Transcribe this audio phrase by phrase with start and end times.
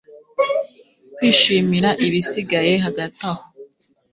[1.15, 3.43] kwishimira ibisigaye Hagati aho